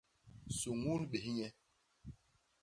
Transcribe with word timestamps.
Suñul 0.59 1.01
bés 1.11 1.23
nye. 1.35 1.47